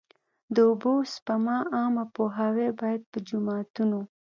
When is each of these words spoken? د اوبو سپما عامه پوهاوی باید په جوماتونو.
د 0.53 0.55
اوبو 0.69 0.93
سپما 1.13 1.57
عامه 1.75 2.05
پوهاوی 2.15 2.69
باید 2.79 3.01
په 3.11 3.17
جوماتونو. 3.27 3.99